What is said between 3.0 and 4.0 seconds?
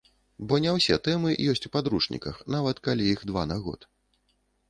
іх два на год.